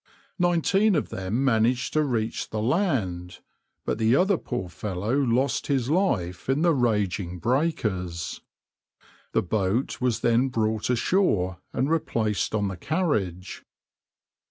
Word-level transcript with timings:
Nineteen 0.39 0.95
of 0.95 1.09
them 1.09 1.45
managed 1.45 1.93
to 1.93 2.01
reach 2.01 2.49
the 2.49 2.59
land, 2.59 3.37
but 3.85 3.99
the 3.99 4.15
other 4.15 4.35
poor 4.35 4.67
fellow 4.67 5.15
lost 5.15 5.67
his 5.67 5.91
life 5.91 6.49
in 6.49 6.63
the 6.63 6.73
raging 6.73 7.37
breakers. 7.37 8.41
The 9.33 9.43
boat 9.43 10.01
was 10.01 10.21
then 10.21 10.47
brought 10.49 10.89
ashore 10.89 11.59
and 11.71 11.87
replaced 11.87 12.55
on 12.55 12.67
the 12.67 12.77
carriage. 12.77 13.63